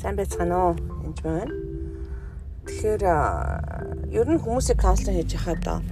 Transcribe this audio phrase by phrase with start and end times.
[0.00, 0.74] Сайн байцгаана уу?
[1.04, 1.52] Энд байна.
[2.64, 3.04] Тэгэхээр
[4.16, 5.84] ер нь хүмүүсийг каунслинг хийж хахад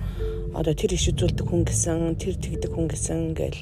[0.57, 3.61] одоо тэр иш үзүүлдэг хүн гэсэн, тэр тэгдэг хүн гэсэн ингээл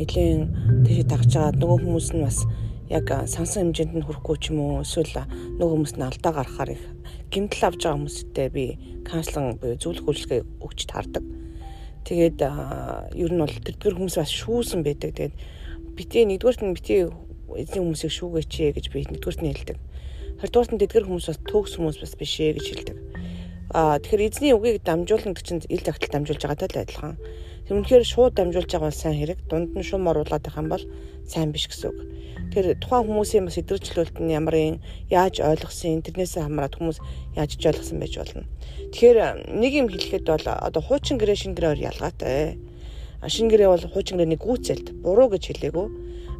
[0.00, 0.40] нэлийн
[0.88, 2.48] тийш дагж байгаа нөгөө хүмүүс нь бас
[2.88, 5.28] яг сансан хэмжээнд нь хүрэхгүй ч юм уу эсвэл
[5.60, 6.84] нөгөө хүмүүс нь алдаа гаргахаар их
[7.28, 8.64] гэмтэл авж байгаа хүмүүстэй би
[9.04, 11.24] каунслинг буюу зөвлөх үйлчлэгээ өгч таардаг.
[12.08, 12.40] Тэгээд
[13.12, 15.12] ер нь бол тэрдгэр хүмүүс бас шүүсэн байдаг.
[15.12, 15.36] Тэгээд
[16.00, 17.12] битээ нэгдүгээрт нь битээ
[17.58, 19.78] эзэн хүмүүсийг шүүгээч гэж би нэгдүгээрт нь хэлдэг.
[20.40, 22.96] Хоёрдугаарт нь тэдгэр хүмүүс бас төгс хүмүүс бас биш ээ гэж хэлдэг.
[23.72, 27.16] Аа тэгэхээр эзний үгийг дамжуулна гэж чинь ил загтал дамжуулж байгаатай л адилхан.
[27.68, 30.84] Тэгмэнхээр шууд дамжуулж байгаа бол сайн хэрэг, дунд нь шум оруулаад байх юм бол
[31.24, 31.98] сайн биш гэсэн үг.
[32.52, 36.98] Тэр тухайн хүмүүсийн бас идэвхжлүүлэлт нь ямарын яаж ойлгосон, тэрнээс хамаарат хүмүүс
[37.32, 38.44] яаж ч ойлгосон байж болно.
[38.92, 39.18] Тэгэхээр
[39.56, 42.60] нэг юм хэлэхэд бол одоо хуучин гэрээ шин гэрээр ялгаатай.
[43.28, 45.86] Шин гэрээ бол хуучин гэрээний гүйцэлд буруу гэж хэлээгүү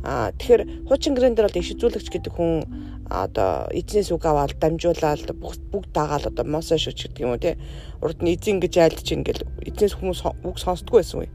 [0.03, 2.67] Аа тэгэхээр хуучин гэрэн дээр бол иш үзүүлэгч гэдэг хүн
[3.07, 7.55] одоо эзнээс үг аваад дамжуулаад бүгд дагаал одоо мосо шүч гэдэг юм уу те
[8.03, 11.31] урд нь эзэн гэж айлдж ингээл эзнээс хүмүүс үг сонсдгүй байсан үе.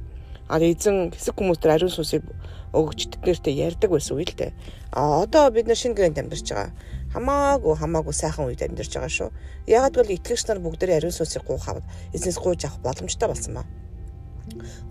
[0.52, 2.28] А эзэн хэсэг хүмүүс төр ариун сүсийг
[2.76, 4.52] өгч тэднэртэй ярьдаг байсан үе л те.
[4.92, 6.76] А одоо бид нар шинэ гэрээнд амьдарч байгаа.
[7.16, 9.30] Хамаагүй хамаагүй сайхан үед амьдарч байгаа шүү.
[9.64, 13.64] Ягаад гэвэл итгэгч нар бүгдээ ариун сүсийг гуйх аваад эзнээс гуйж авах боломжтой болсон ба.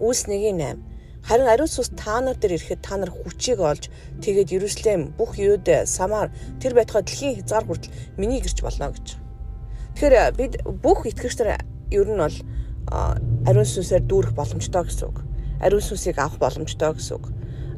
[0.00, 3.90] Үүс 1:8 Харин ариун сүнс та нар дээр ирэхэд та нар хүчийг олж
[4.22, 6.30] тэгээд Иерусалим бүх Юуд Самар
[6.62, 9.18] тэр байтугай дэлхийн хязгаар хүртэл миний гэрч болно гэж.
[9.98, 10.54] Тэгэхээр бид
[10.86, 11.58] бүх итгэгчдэр
[11.90, 12.38] ер нь бол
[13.42, 15.26] ариун сүнсээр дүүрэх боломжтой гэсэн үг.
[15.58, 17.26] Ариун сүнсийг авах боломжтой гэсэн үг.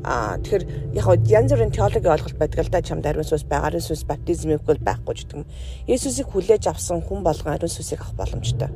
[0.04, 3.86] Аа тэгэхээр яг янз бүрийн теологийн ойлголт байдаг л да чамд ариун сүнс байгаа, ариун
[3.88, 5.48] сүнс баптизм өгөх байхгүй ч гэдэг юм.
[5.88, 8.68] Есүсийг хүлээж авсан хүн болгон ариун сүнсийг авах боломжтой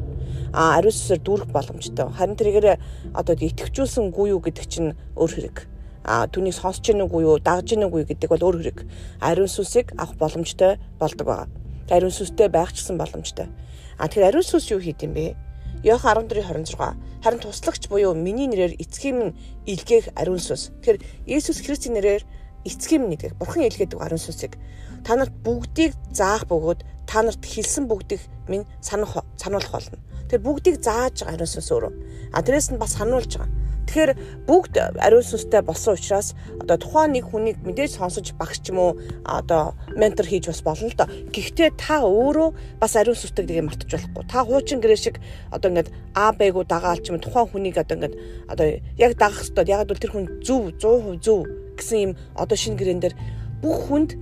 [0.52, 2.06] ариун сүсээр дүүрэх боломжтой.
[2.12, 2.78] Харин тэргээр
[3.16, 5.56] одоо итгэвчүүлсэнгүй юу гэдэг чинь өөр хэрэг.
[6.04, 8.78] А түүнийг сонсож гинэ үгүй юу, дагж гинэ үгүй гэдэг бол өөр хэрэг.
[9.22, 11.48] Ариун сүсийг авах боломжтой болдог байгаа.
[11.88, 13.48] Ариун сүстэй байх ч гэсэн боломжтой.
[13.96, 15.36] А тэгэхээр ариун сүс юу хийд юм бэ?
[15.82, 16.76] Йох 14:26
[17.22, 19.34] харин туслагч буюу миний нэрээр эцгийн минь
[19.66, 20.74] илгээх ариун сүс.
[20.82, 22.22] Тэгэхээр Иесус Христийн нэрээр
[22.66, 24.58] эцгийн минь гэдэг бурхан илгээдэг ариун сүсийг
[25.06, 29.98] та нарт бүгдийг заах бөгөөд та нарт хэлсэн бүгдийг минь санах сануулах болно.
[30.32, 31.92] Тэр бүгдийг зааж байгаа ариун сүнс өөрөө.
[32.32, 33.52] А тэрээс нь бас сануулж байгаа.
[33.84, 34.12] Тэгэхээр
[34.48, 38.96] бүгд ариун сүнстэй болсон учраас одоо тухайн нэг хүнийг мэдээж сонсож багш ч юм уу
[39.28, 41.12] одоо ментор хийж бас болно л доо.
[41.28, 44.24] Гэхдээ та өөрөө бас ариун сүнстэй гэдгийг мартаж болохгүй.
[44.32, 45.20] Та хуучин гэрээ шиг
[45.52, 48.16] одоо ингээд А Б-гүү дагаал ч юм тухайн хүнийг одоо ингээд
[48.48, 48.66] одоо
[48.96, 49.68] яг дагах хэрэгтэй.
[49.68, 51.44] Яг бол тэр хүн зөв 100% зөв
[51.76, 53.14] гэсэн юм одоо шинэ гэрээн дээр
[53.60, 54.16] бүх хүнд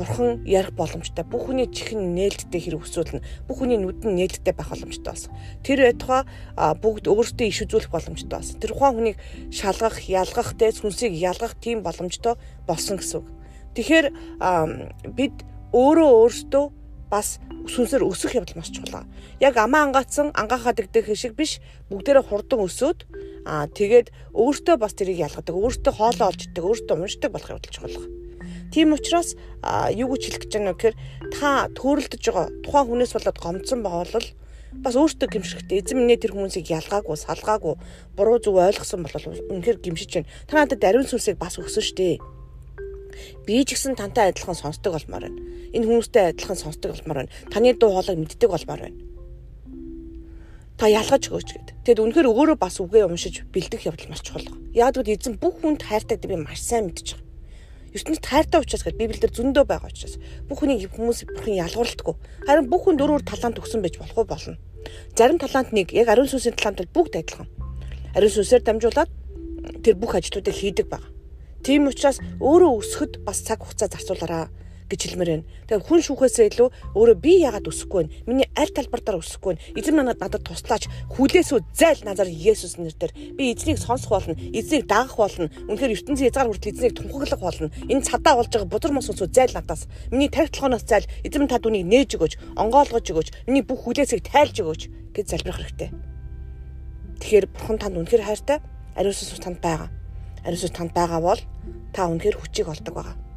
[0.00, 1.24] бурхан ярих боломжтой.
[1.28, 5.32] Бүх хүний чихэн нээлттэй хэрэг өсвөл нь бүх хүний нүд нь нээлттэй байх боломжтой болсон.
[5.60, 6.24] Тэр байтугай
[6.56, 8.56] бүгд өөрсдөө иш үзүүлэх боломжтой болсон.
[8.64, 9.16] Тэр ухаан хүнийг
[9.52, 13.28] шалгах, ялгах, тэ сүнсийг ялгах тийм боломжтой болсон гэсэн үг.
[13.76, 14.06] Тэгэхээр
[15.12, 15.36] бид
[15.76, 16.64] өөрөө өөрсдөө
[17.12, 17.36] бас
[17.68, 19.04] сүнсээр өсөх явдал маш чухал.
[19.36, 21.60] Яг амаа ангаацсан ангаахаа дэгдэх шиг биш
[21.92, 23.04] бүгдээрээ хурдан өсөөд
[23.44, 28.19] аа тэгээд өөртөө бас тэрийг ялгадаг, өөртөө хоолоо олж идэг, өөртөө уншдаг болох явдал чухал.
[28.70, 29.34] Тийм учраас
[29.90, 30.96] юу гэж хэлэх гэж байна вэ гэхээр
[31.34, 34.28] та төрөлдөж байгаа тухайн хүнээс болоод гомдсон байгаа бол
[34.78, 37.74] бас өөртөө гимшигтэй эзэн минь тэр хүмүүсийг ялгаагүй салгаагүй
[38.14, 39.14] буруу зүг ойлгосон бол
[39.50, 40.30] үнэхээр гимшиж байна.
[40.46, 42.22] Та надад ариун сүнсийг бас өгсөн штэ.
[43.42, 45.42] Би ч гэсэн тантай адилхан сонсдог болмоор байна.
[45.74, 47.34] Энэ хүмүүстэй адилхан сонсдог болмоор байна.
[47.50, 48.98] Таны дуу хоолойг мэддэг болмоор байна.
[50.78, 51.68] Та ялгаж өгөөч гэд.
[51.90, 54.46] Тэгэд үнэхээр өөрөө бас үгээ уншиж бэлдэх явдал маш чухал.
[54.70, 57.29] Яг л эзэн бүх хүнд хайртай гэдэг би маш сайн мэдчихэж байгаа
[57.94, 60.14] ертөнцид хайртай учраас гэдэг Библиэлд зөндөө байгаа учраас
[60.46, 62.16] бүх хүний хүмүүс бурхан ялгуулдаггүй.
[62.46, 64.56] Харин бүх хүн дөрвөр талант өгсөн байж болох уу болно.
[65.18, 67.48] Зарим талант нэг яг ариун сүнсийн талант бол бүгд адилхан.
[68.14, 69.10] Ариун сүнсээр дамжуулаад
[69.82, 71.10] тэр бүх ажлуудыг хийдэг байгаа.
[71.66, 74.48] Тийм учраас өөрөө өсөхөд бас цаг хугацаа зарцуулаарай
[74.90, 75.46] гэж хэлмээр байна.
[75.70, 76.68] Тэгээ хүн шүүхээсээ илүү
[76.98, 78.10] өөрөө би яагаад өсөхгүй вэ?
[78.26, 79.78] Миний аль талбартаар өсөхгүй вэ?
[79.78, 85.14] Эзэн манад надад туслаач хүлээсүү зайл назар Есүс нэрээр би эзнийг сонсох болно, эзнийг дагах
[85.14, 85.46] болно.
[85.70, 87.70] Үнэхээр ертөнцийн язгаар хүртэл эзнийг тунхаглах болно.
[87.86, 89.86] Энэ цадаа болж байгаа бузар мос усуу зайл надаас.
[90.10, 94.58] Миний тарих толгоноос зайл эзэн та түүнийг нээж өгөөч, онгоолгож өгөөч, миний бүх хүлээсийг тайлж
[94.58, 94.82] өгөөч
[95.14, 95.90] гэж залбирах хэрэгтэй.
[97.20, 98.58] Тэгэхээр бурхан танд үнэхээр хайртай,
[98.96, 99.92] ариун сүнс танд байгаа.
[100.42, 101.40] Ариун сүнс танд байгаа бол
[101.92, 103.29] та үнэхээр хүчийг олдог байгаа.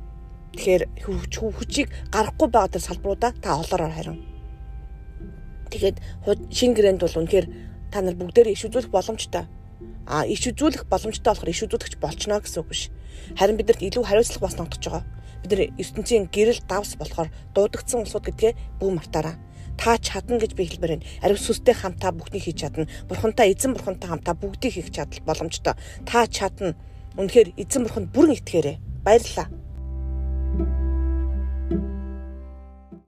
[0.54, 4.18] Тэгэхээр хүчийг гаргахгүй байгаа тэр салбаруудаа та олоороор харин.
[5.74, 5.98] Тэгээд
[6.54, 7.48] шин гэрээнд бол үнэхээр
[7.90, 9.50] та нар бүгдээр иш үзүүлэх боломжтой.
[10.06, 12.94] А иш үзүүлэх боломжтой болохоор иш үзүүлэгч болчихно гэсэн үг биш.
[13.34, 15.04] Харин бидэрт илүү хариуцлага бас ногдож байгаа.
[15.42, 19.36] Бид нар ертөнцийн гэрэл давс болохоор дуудагдсан улсууд гэдгээ бүү мартаараа
[19.78, 21.08] та чадна гэж би хэлбэр байна.
[21.26, 22.86] Ариун сүстэй хамтаа бүхнийг хийж чадна.
[23.10, 25.74] Бурхантай эзэн бурхантай хамтаа бүгдийг хийх чадал боломжтой.
[26.06, 26.78] Та чадна.
[27.18, 28.78] Үнэхээр эзэн бурханд бүрэн итгээрэй.
[29.04, 29.62] Баярлалаа.